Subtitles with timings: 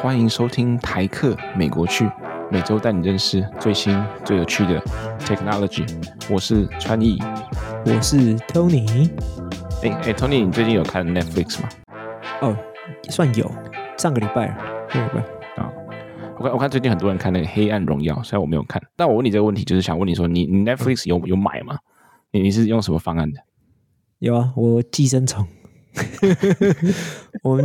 [0.00, 2.08] 欢迎收听台客美国趣，
[2.52, 4.80] 每周带你认识最新最有趣的
[5.18, 5.84] technology。
[6.30, 7.18] 我是川艺，
[7.84, 9.10] 我是 Tony。
[9.82, 11.68] 哎哎，Tony，你最近有看 Netflix 吗？
[12.40, 12.56] 哦，
[13.10, 13.50] 算有，
[13.98, 14.56] 上个礼拜，
[14.88, 15.24] 上个礼
[15.56, 15.72] 拜啊。
[16.38, 21.76] 我看我看最近很多人看那个《黑暗荣耀》，虽然我没有看，但我问你这个问题，就是想问你说，你你 Netflix 有有买吗？
[22.30, 23.40] 你你是用什么方案的？
[24.24, 25.46] 有啊，我寄生虫。
[27.44, 27.60] 我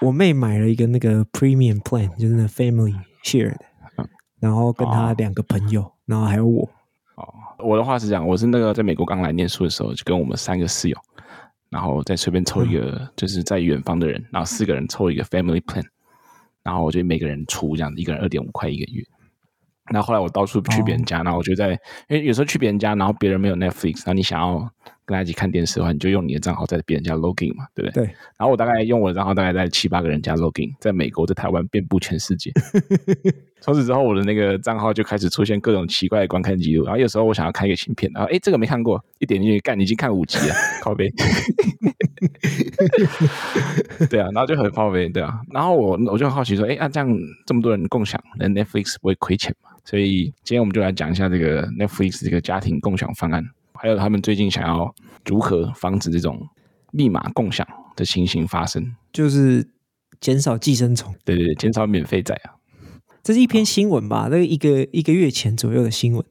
[0.00, 3.58] 我妹买了一个那个 Premium Plan，就是那 Family Share 的，
[4.40, 6.62] 然后跟她两个朋友，哦、然后还有我。
[7.16, 7.28] 哦，
[7.58, 10.96] 我的话是这样，我是那个在美国刚来念书的时候，就跟我们三个室友，
[11.68, 15.84] 然后再随便抽一个，嗯、就是在远方的人，然后四个人抽一个 Family Plan，
[16.62, 19.04] 然后我就每个人出这样，一个人二点五块一个月。
[19.92, 21.72] 然后后来我到处去别人家，哦、然后我就在，
[22.08, 24.66] 因为有时候去别人家，然后别人没有 Netflix，然后你想要。
[25.06, 28.04] 跟他一起看电视的话，你就用你的账号在别人家 login 嘛，对不对？
[28.04, 28.14] 对。
[28.38, 32.50] 然后我大概用我的账号，大概在七八个人家 login，在美国、在台湾，遍布全世界。
[33.60, 36.84] 从此之后，我的那个账号就开始出现各种奇怪的观看记录。
[36.84, 41.10] 然后有时候我想要看一个新片，然后哎， 这个没看过，一点进去干，你已经看五集了， 靠背。
[44.10, 45.40] 对啊，然后就很靠背，对啊。
[45.50, 47.08] 然后我我就很好奇说，哎，啊这样
[47.46, 49.70] 这么多人共享，那 Netflix 不会亏钱嘛？
[49.84, 53.44] 所以今天我们就来讲一下这个 Netflix 这个家庭共享方案。
[53.84, 54.94] 还有他们最近想要
[55.26, 56.40] 如何防止这种
[56.90, 59.68] 密码共享的情形发生，就是
[60.22, 61.14] 减少寄生虫。
[61.22, 62.56] 对对对，减少免费仔啊！
[63.22, 64.28] 这是一篇新闻吧？
[64.30, 66.24] 那一个一个月前左右的新闻，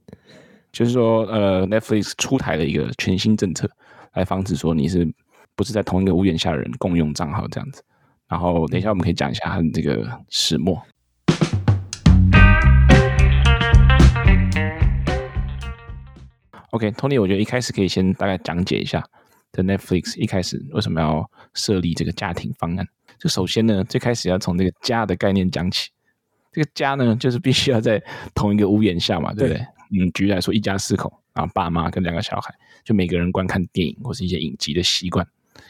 [0.72, 3.70] 就是说，呃，Netflix 出台了一个全新政策，
[4.16, 5.08] 来防止说你是
[5.56, 7.84] 不是在同一个屋檐下的人共用账号这样子。
[8.28, 10.82] 然后等一下我们可以讲一下他的这个始末。
[16.74, 19.04] OK，Tony，okay，我觉得一开始可以先大概讲解一下
[19.52, 22.88] 的 Netflix 一开始为什么要设立这个家庭方案。
[23.20, 25.92] 就首先呢，最开始要从这个家的概念讲起。
[26.52, 28.02] 这个家呢，就是必须要在
[28.34, 29.60] 同一个屋檐下嘛，对不对？
[29.60, 29.68] 对。
[30.00, 32.52] 嗯，举例来说，一家四口，然后爸妈跟两个小孩，
[32.84, 35.24] 就每个人观看电影或是一些影集的习惯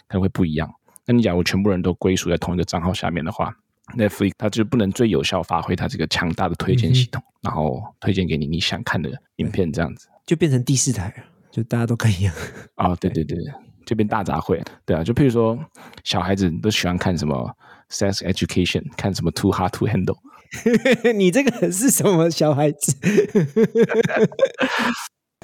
[0.08, 0.74] 可能会不一样。
[1.06, 3.54] 那你假如全部人都归属在同一个账号下面的话
[3.98, 10.08] ，Netflix 它就不能最有效发挥它这个强大的推荐系统，嗯、然后推荐给你你想看的影片这样子。
[10.26, 12.34] 就变成第四台了，就大家都可以啊。
[12.78, 13.38] 哦，对 对对，
[13.86, 14.64] 就变大杂烩。
[14.86, 15.58] 对啊，就譬如说，
[16.04, 17.56] 小孩子都喜欢看什么
[17.90, 20.18] Sex Education，看什么 Too Hard to Handle。
[21.16, 22.96] 你这个是什么小孩子？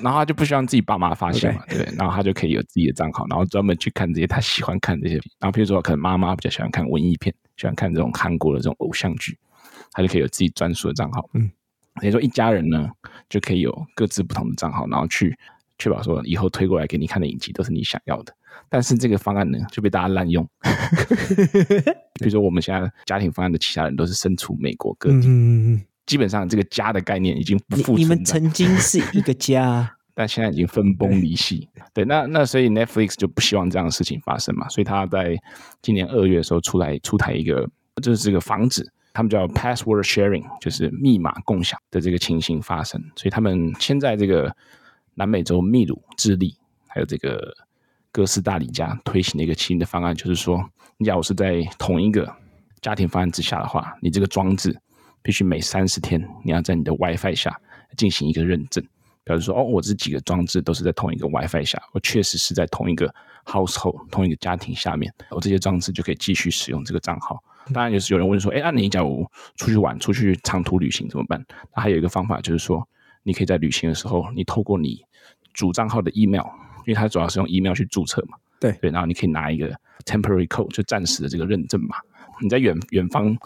[0.01, 1.77] 然后他就不希望自己爸妈发现嘛，Okay.
[1.77, 5.15] 对，然后他就可以有自己的账号，然后专门去看这些他喜欢看这些。
[5.39, 9.37] 然后譬如说，可能妈妈比较喜欢看文艺片，喜欢看这种韩国的这种偶像剧，
[9.91, 11.29] 他就可以有自己专属的账号。
[11.33, 11.51] 嗯。
[11.99, 12.89] 等于说一家人呢，
[13.29, 15.37] 就可以有各自不同的账号，然后去
[15.77, 18.33] 确保说以后推过来给你看的影集都是你想要的。
[18.67, 20.47] 但是这个方案呢，就被大家滥用。
[22.19, 28.01] 比如说我们现在家庭方案的其他人都是身处美国各地，嗯、基本上这个家的概念已经不复存在。
[28.01, 31.69] 你们曾经是一个家， 但现在已经分崩离析。
[31.93, 35.37] 对，对，那那所以 Netflix 就不希望这样的事情发生嘛，所以他在
[35.81, 37.67] 今年二月的时候出来出台一个，
[38.03, 38.85] 就是这个防止。
[39.13, 44.55] 他们叫 password sharing，就是密码共享的这个情形发生，所以他们先在这个
[45.15, 46.55] 南美洲秘鲁、智利，
[46.87, 47.53] 还有这个
[48.11, 50.63] 哥斯达黎加推行了一个新的方案，就是说，
[50.97, 52.31] 你假如是在同一个
[52.81, 54.79] 家庭方案之下的话，你这个装置
[55.21, 57.59] 必须每三十天你要在你的 WiFi 下
[57.97, 58.85] 进行一个认证，
[59.23, 63.13] 表示说，哦，我这几个装置都是在同一个 WiFi 下，我确实是在同一个
[63.45, 67.43] household 同一个家庭下面，我这些装置就可以继续使用这个账号。
[67.73, 69.25] 当然，就是有人问说：“哎，那你假如
[69.55, 71.43] 出去玩、出去长途旅行怎么办？”
[71.75, 72.87] 那还有一个方法，就是说，
[73.23, 75.01] 你可以在旅行的时候，你透过你
[75.53, 76.45] 主账号的 email，
[76.85, 78.37] 因为它主要是用 email 去注册嘛。
[78.59, 79.73] 对对，然后你可以拿一个
[80.05, 81.97] temporary code，就暂时的这个认证码。
[82.41, 83.37] 你在远远方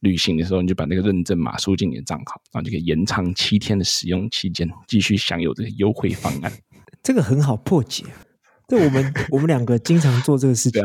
[0.00, 6.52] 旅行的时候，你就把那个认证码输进你的账号，然后就可以延长七天的使用期间，继续享有这个优惠方案。
[7.02, 8.04] 这个很好破解。
[8.68, 10.82] 这我们我们两个经常做这个事情。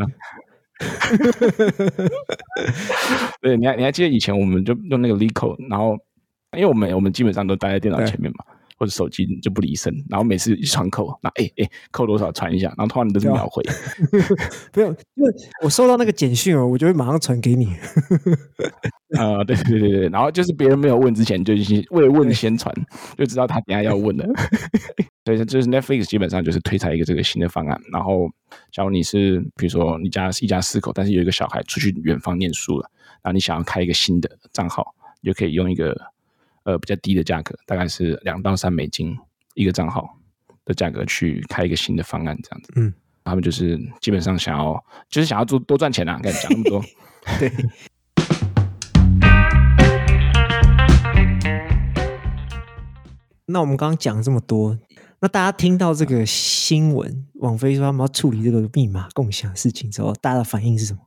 [3.42, 5.98] 对，你还你还记得以前我们就用那个 LeetCode，然后
[6.56, 8.46] 因为我们我们基本上都待在电脑前面嘛，
[8.78, 13.64] 或者手机就不离身，然后每次一传扣，那哎哎扣多少传一下，然后突然都是秒回，
[14.72, 15.34] 不用， 因为
[15.64, 17.66] 我收到那个简讯哦，我就会马上传给你。
[19.18, 22.74] 啊、呃，对对对对，然后就是别人没有问之前，就先未问先传，
[23.18, 24.26] 就知道他等下要问了。
[25.24, 28.30] 所以就是 Netflix 基本上就是推出一个这个新的方案，然后
[28.72, 32.90] 假如你是比如说你家是一家四口，但是有一个小孩出去远方念书了，
[33.24, 35.96] 然后你想要开一个新的账号，你就可以用一个
[36.68, 39.18] 呃比较低的价格，大概是两到三美金
[39.54, 40.06] 一个账号
[40.66, 42.74] 的价格去开一个新的方案这样子。
[42.76, 42.94] 嗯，
[43.24, 46.20] 他们就是基本上想要，就是想要做多赚钱啊！
[46.22, 46.84] 跟你讲那么多，
[47.40, 47.50] 对。
[53.50, 54.78] 那我们刚刚讲这么多，
[55.22, 61.00] 那大家听到这个新闻，网飞说他们要处理这个密码共享事情之后，大家的反应是什么？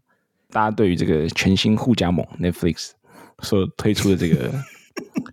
[0.49, 2.93] 大家对于这个全新互加盟 Netflix
[3.41, 4.51] 所推出的这个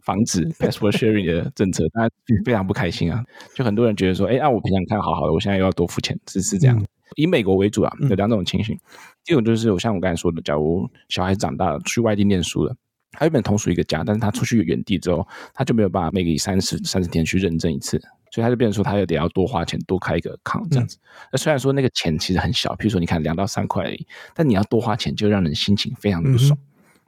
[0.08, 2.16] 防止 password sharing 的政策，大家
[2.46, 3.22] 非常不开心啊！
[3.54, 6.80] 就很多人觉得说，哎，啊，我平常看好好的，我现在又要多付钱，是是这样。
[6.80, 6.86] 嗯、
[7.18, 8.80] 以美国为主啊，有两种情形。
[9.26, 12.74] 第一种就是，我像我刚才说的，假如小孩子长大了，去外地念书了，
[13.12, 18.02] 他原本同属一个家，但是他出去远地之后，他就没有办法每个三十三十天去认证一次。
[18.30, 20.98] 所以他就变成说，他有点要多花钱，多开一个 account 这样子。
[21.32, 26.58] 那、嗯、虽然说那个钱其实很小，譬如说你看两到三块而已，但你要多花钱，就让人心情非常的不爽。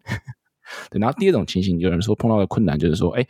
[0.06, 0.18] 嗯、
[0.90, 3.22] 对，然后第二种情形，有人说碰到的困难就是说，哎，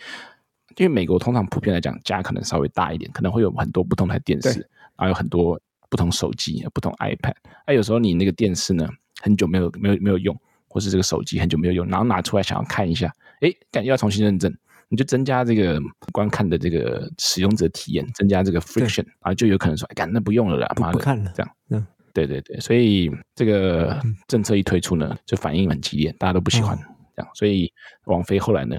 [0.77, 4.59] 因为美国通常普遍来讲家可能稍微大一点，可能会有很多不同台电视，
[4.95, 5.59] 然后有很多
[5.89, 7.33] 不同手机、不同 iPad。
[7.65, 8.87] 哎，有时候你那个电视呢，
[9.21, 10.35] 很久没有没有没有用，
[10.67, 14.55] 或是这个手机很久没有用，然后拿出来想要看一下，哎，感觉要重新认证。
[14.91, 15.79] 你就增加这个
[16.11, 26.75] 观看的这个使用者体验，增加这个 friction 啊，就有可能说，哎，那不用了啦，不看了，这样，嗯，对对对，所以这个政策一推出呢，就反应很激烈，大家都不喜欢，
[27.19, 27.71] 这样，所以
[28.05, 28.77] 王菲后来呢，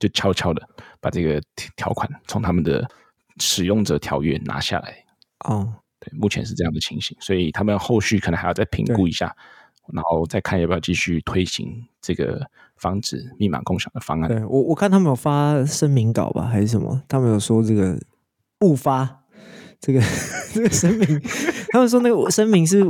[0.00, 0.66] 就悄悄的
[1.00, 1.42] 把这个
[1.76, 2.88] 条款从他们的
[3.38, 5.04] 使用者条约拿下来，
[5.44, 9.36] 哦，对，目前是这样的情形，所以他们后续可能还要再评估一下。
[9.92, 12.40] 然后再看要不要继续推行这个
[12.76, 14.28] 防止密码共享的方案。
[14.28, 17.02] 对，我我看他们有发声明稿吧，还是什么？
[17.08, 18.00] 他们有说这个
[18.60, 19.21] 误发
[19.82, 20.00] 这个
[20.54, 21.20] 这个声明，
[21.68, 22.82] 他们说那个声明是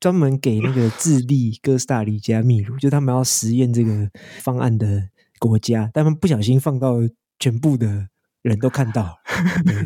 [0.00, 4.08] 专门给那个智利哥斯达黎加秘鲁，就他们要实验这个
[4.38, 5.08] 方案的
[5.38, 6.94] 国家，但他们不小心放到
[7.38, 8.08] 全部的
[8.42, 9.18] 人都看到，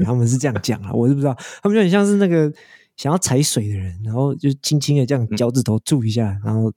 [0.04, 2.52] 他们是这样讲啊，我是不知道，他们就很像是那个。
[2.96, 6.70] 想要踩水的人，然后就轻轻的这样脚趾头注一下，嗯、然后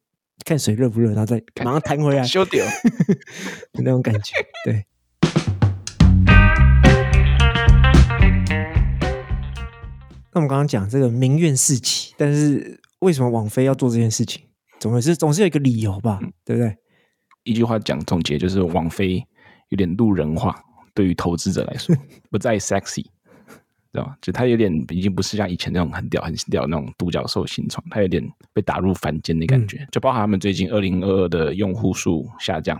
[0.45, 2.65] 看水热不热，然后再马上弹回来， 修掉
[3.83, 4.33] 那种感觉。
[4.63, 4.85] 对。
[10.33, 14.41] 那我们刚刚讲这个民怨四起，但是为什么王菲要做这件事情？
[14.79, 16.75] 总是总是有一个理由吧，嗯、对不对？
[17.43, 19.25] 一句话讲总结就是，王菲
[19.69, 20.61] 有点路人化，
[20.93, 21.95] 对于投资者来说
[22.31, 23.05] 不再 sexy。
[23.91, 24.15] 知道吗？
[24.21, 29.77] 就他有点已经不是像以前那种很屌、很屌那种独角兽新创，他有点被打入凡间的感觉。
[29.77, 32.79] 嗯、就包含他们最近二零二二的用户数下降，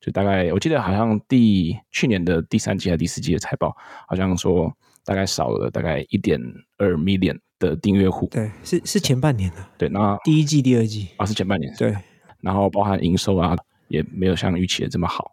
[0.00, 3.76] 就大概我记得好像第去年的第三季还是第四季的财报，
[4.08, 4.74] 好像说
[5.04, 6.40] 大概少了大概一点
[6.78, 8.28] 二 million 的订阅户。
[8.30, 9.56] 对，是是前半年的。
[9.78, 11.74] 对，那第一季、第二季啊是前半年。
[11.76, 11.96] 对，
[12.40, 13.56] 然后包含营收啊
[13.88, 15.32] 也没有像预期的这么好，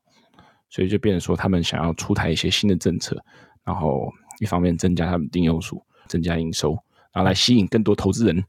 [0.70, 3.18] 所以就变成说他们想要出台一些新的政策，
[3.64, 4.12] 然后。
[4.40, 6.72] 一方面增加他们订阅数，增加营收，
[7.14, 8.44] 然后来吸引更多投资人，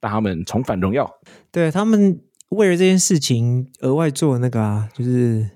[0.00, 1.08] 让他们重返荣耀。
[1.52, 5.48] 对，他们为了这件事情额外做那个啊，就是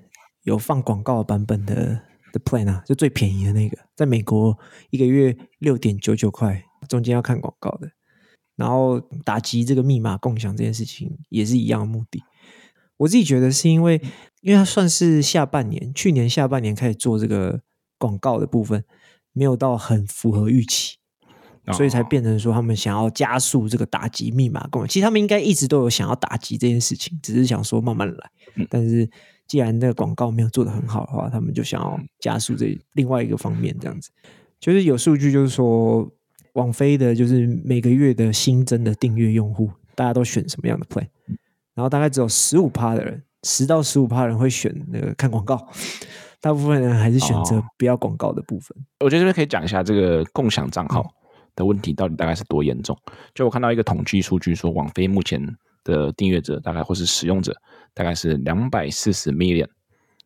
[0.44, 4.58] 有放广告版本的的 plan 啊，就最便宜的那个，在美国
[4.90, 7.90] 一个月六点九九块，中间要看广告的，
[8.56, 12.22] 然后打击这个密码共享这件事情也是一样的目的。
[12.98, 14.00] 我自己觉得是因为，
[14.40, 17.60] 因为它算是下半年，去年下半年开始做这个
[17.98, 18.84] 广告的部分。
[19.32, 20.96] 没有到很符合预期，
[21.72, 24.88] 所以才变成说他们想要加速这个打击密码共享。
[24.88, 28.30] 其实他们应该一直都有想要打击这件事情，只是想说慢慢来。
[28.68, 29.08] 但是
[29.50, 34.08] 既然那个广告没有做得很好的话，他们就想要加速这另外一个方面，这样子。
[34.60, 36.08] 就是有数据，就是说
[36.52, 41.04] 网飞的，就是每个月的新增的订阅用户，大家都选什么样的 plan？
[41.74, 45.66] 然后大概只有十五趴的人，十到十五趴的人会选那个看广告。
[46.40, 48.78] 大部分人还是选择不要广告的部分。
[49.00, 51.04] 哦，我觉得这边可以讲一下这个共享账号
[51.56, 52.96] 的问题到底大概是多严重。
[53.34, 55.44] 就我看到一个统计数据说，网飞目前
[55.90, 57.54] 的订阅者大概或是使用者
[57.92, 59.68] 大概是两百四十 million，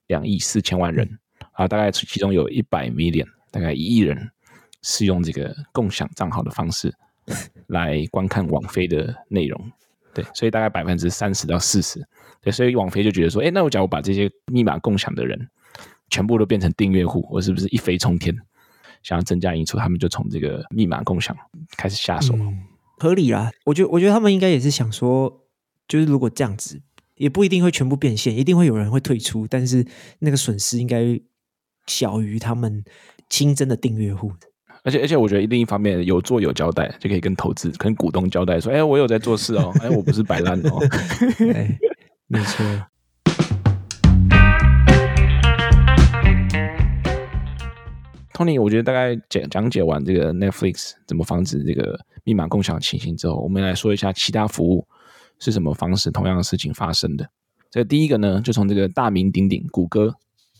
[0.06, 1.18] 两亿四千万人
[1.52, 4.30] 啊，大概其中有一百 million，大概一亿人
[4.83, 6.94] 是用这个共享账号的方式
[7.68, 9.73] 来观看网飞的内容。
[10.12, 12.06] 对，所以大概百分之三十到四十。
[12.40, 15.49] 对，所以网飞就觉得说，哎，那我假如把这些密码共享的人。
[16.11, 18.33] 全部都变成订阅户，我是不是一飞冲天？
[19.02, 21.35] 想要增加营收，他们就从这个密码共享
[21.76, 22.62] 开始下手，嗯、
[22.99, 23.50] 合理啦。
[23.64, 25.43] 我觉得，我觉得他们应该也是想说，
[25.87, 26.81] 就是如果这样子，
[27.17, 29.87] 也不一定会全部变现，一定会有人会退出，但是
[30.21, 31.21] 那个损失应该
[31.87, 32.83] 小于他们
[33.29, 34.33] 新增的订阅户。
[34.83, 40.79] 而且，而且，我觉得另一方面有做有交代，就可以跟投资、跟股东交代说：“哎，我有在做事哦，哎，我不是摆烂哦。
[41.55, 41.79] 哎”
[42.29, 42.64] 没错。
[48.35, 54.87] Tony，我觉得大概讲讲解完这个 Netflix 怎么防止这个密码共享情形之后，我们来说一下其他服务
[55.44, 57.28] 是什么方式同样的事情发生的。
[57.70, 60.14] 这个第一个呢，就从这个大名鼎鼎谷歌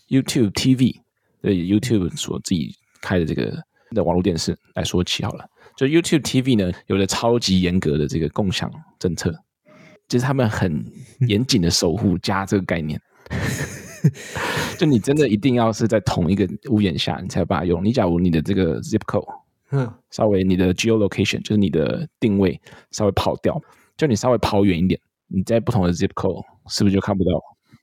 [0.08, 0.96] YouTube TV
[1.40, 3.56] 对 YouTube 所自己开的这个
[3.90, 5.46] 的网络电视来说起好了。
[5.76, 9.32] 就 YouTube TV 呢，有了超级严格的这个共享政策，
[10.06, 10.84] 就是他们很
[11.26, 13.00] 严谨的守护家这个概念。
[14.78, 17.82] 就你真的一定要是在同一个屋檐下，你才有办法用。
[17.82, 19.26] 你假如你的这个 zip code，
[19.70, 22.60] 嗯，稍微你的 geolocation 就是你的定位
[22.90, 23.58] 稍微跑掉，
[23.96, 27.30] 就你稍微跑远一点，你在不同的 zip code 是不是就看不到？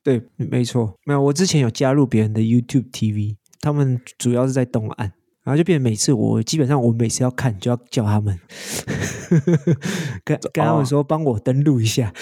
[0.04, 1.22] 对，没错，没有。
[1.22, 5.12] 我之前有加入别人的 YouTube TV，他们主要是在东岸。
[5.44, 8.38] 然后就变成每次我基本上我每次要看就要叫他们，
[10.24, 12.12] 跟跟他们说帮我登录一下。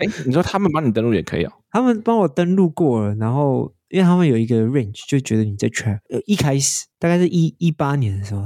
[0.00, 1.52] 哎，你说他们帮你登录也可以哦？
[1.70, 6.00] 他们帮我登录过了，然后因为他们有一个 range，就觉得你在 track。
[6.10, 8.42] 呃，一开始大概是一一八年的时候，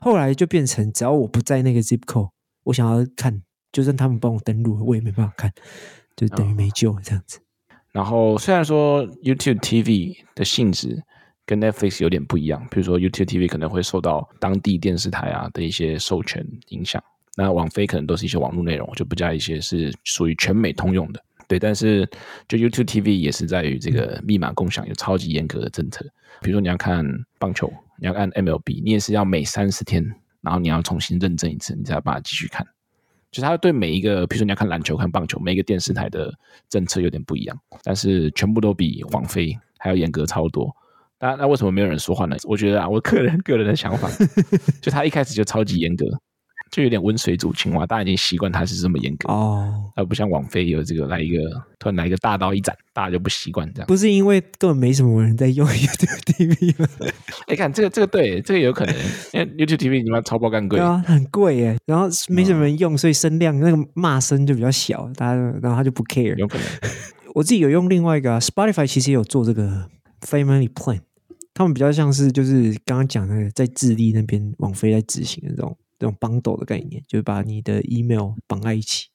[0.00, 2.30] 后来就变成只要我不在那个 zip code，
[2.62, 3.42] 我想要看，
[3.72, 5.52] 就算他们帮我登录，我也没办法看，
[6.14, 7.40] 就等于没救这样子。
[7.90, 11.02] 然后虽然说 YouTube TV 的性质。
[11.44, 17.02] 跟 Netflix 有点不一样，比如说 YouTube TV 可能会受到当地电视台啊的一些授权影响，
[17.36, 21.20] 那网飞可能都是一些网络内容，就不加一些是属于全美通用的。
[21.52, 22.08] 对，但是
[22.48, 26.02] 就 YouTube TV 也是在于这个密码共享有超级严格的政策，
[26.40, 27.04] 比如说你要看
[27.38, 30.02] 棒球，你要看 MLB，你也是要每三十天，
[30.40, 32.66] 然后你要重新认证一次，你才把它继续看。
[33.30, 36.32] 就是它对每一个，比如说你要看篮球、看棒球，每一个电视台的
[36.70, 40.74] 政策有点不一样，但是全部都比网飞还要严格超多。
[41.20, 42.34] 那那为什么没有人说话呢？
[42.44, 44.08] 我觉得啊，我个人个人的想法，
[44.80, 46.06] 就他一开始就超级严格，
[46.72, 51.38] 就有点温水煮青蛙，大家已经习惯它是这么严格哦，而不像网飞有这个来一个
[51.78, 53.86] 突然来一个大刀一斩，大家就不习惯这样。
[53.86, 56.88] 不是因为根本没什么人在用 YouTube TV 吗？
[57.46, 58.94] 哎，看这个这个对，这个有可能，
[59.34, 66.34] 因为 YouTube TV 你妈超爆干贵，对啊，很贵耶，然后没什么人用，所以声量那个骂声就比较小，大家然后他就不 care。
[66.38, 66.66] 有可能，
[67.34, 69.90] 我自己有用另外一个啊，Spotify 其实也有做这个
[70.22, 71.00] Family Plan。
[71.54, 79.06] 他们比较像是就是刚刚讲那个在智利那边网飞在执行的这种这种 bundle 的概念，就是把你的 email 绑在一起，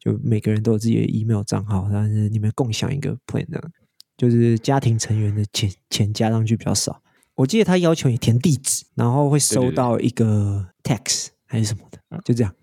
[0.00, 3.72] 就每个人都有自己的 email 账号，但是你们共享一个 plan，这样
[4.16, 7.02] 就是家庭成员的钱钱加上去比较少。
[7.34, 12.54] 我记得他要求你填地址，然后会收到一个 text 还是什么的，就这样。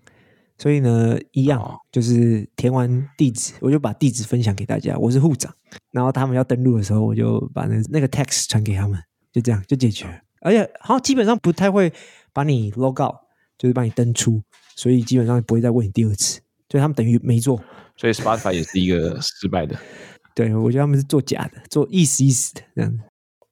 [0.58, 5.54] 所以呢，一样就是填完地址，我就把地址分享给大家，我是户长，
[5.92, 9.00] 然后他们要登录的时候，我就把那那个 text 传给他们。
[9.32, 11.92] 就这样就解决，而且好像基本上不太会
[12.32, 13.14] 把你 log out，
[13.60, 14.42] 就是把你登出，
[14.74, 16.40] 所以基本上不会再问你第二次，
[16.70, 17.62] 所以他们等于没做。
[17.94, 19.78] 所以 Spotify 也是一个失败的。
[20.34, 23.02] 对，我觉得他们是做假的，做意思意思的这样子。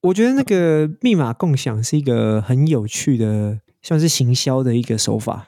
[0.00, 5.46] 我觉得那个密码共享是一个很有趣的，像是行销的一个手法。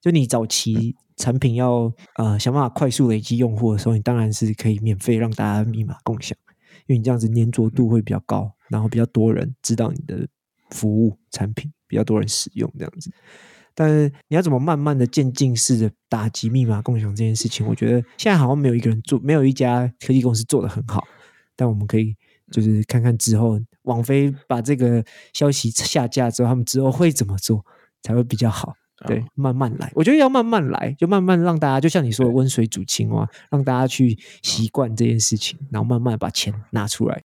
[0.00, 6.36] 就你早期产品要呃想办法快速累积用户的时候，你当然是可以免费让大家密码共享，
[6.86, 8.52] 因为你这样子粘着度会比较高。
[8.68, 10.26] 然后比较多人知道你的
[10.70, 13.12] 服务产品，比较多人使用这样子。
[13.74, 17.66] 但是你要怎么慢慢的渐进式的打击密码共享这件事情？
[17.66, 21.06] 我觉得现在好像没有一个人做，没有一家科技公司做的很好。
[21.54, 22.14] 但我们可以
[22.50, 27.64] 就是看看之后，网飞把这个消息下架之后，他们之后会怎么做
[28.02, 28.74] 才会比较好？
[29.06, 29.90] 对，慢慢来。
[29.94, 37.22] 我觉得要慢慢来，就慢慢让大家，就像你说的温水煮青蛙，让大家去习惯这件事情，然后慢慢把钱拿出来。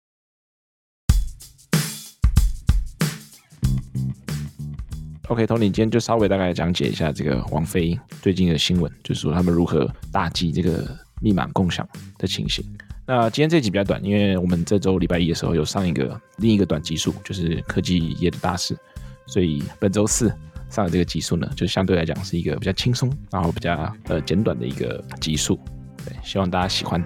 [5.27, 10.87] OK，Tony，今天就稍微大概讲解一下这个王菲最近的新闻，就是说他们如何打击这个
[11.21, 12.63] 密码共享的情形。
[13.05, 18.77] 那今天这集比较短，因为我们这周礼拜一的时候有上一个另一个短集数，就是科技业的大事，
[19.25, 20.33] 所以本周四
[20.69, 25.59] 上的这个集数呢，就相对来讲是一个比较轻松，然后比较呃简短的一个集数。
[26.05, 27.03] 对，希望大家喜欢。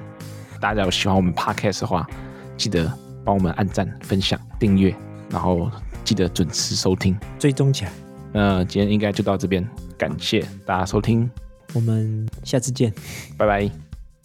[0.60, 2.08] 大家有喜欢我们 Podcast 的话，
[2.56, 2.86] 记得
[3.26, 4.96] 帮我们按赞、分享、订阅，
[5.32, 5.72] 然后
[6.04, 7.92] 记得准时收听，追踪起来。
[8.34, 11.30] 那今天应该就到这边，感谢大家收听，
[11.74, 12.94] 我们下次见，
[13.38, 13.70] 拜拜，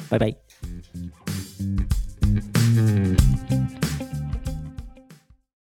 [0.08, 0.45] 拜拜。